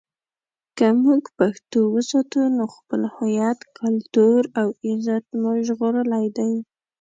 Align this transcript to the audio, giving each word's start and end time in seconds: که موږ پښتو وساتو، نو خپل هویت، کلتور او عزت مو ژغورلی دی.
که 0.77 0.87
موږ 1.03 1.23
پښتو 1.37 1.79
وساتو، 1.93 2.41
نو 2.57 2.65
خپل 2.75 3.01
هویت، 3.15 3.59
کلتور 3.79 4.39
او 4.59 4.67
عزت 4.87 5.25
مو 5.41 5.51
ژغورلی 5.65 6.27
دی. 6.37 6.53